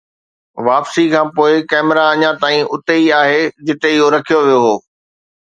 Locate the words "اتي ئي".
2.73-3.05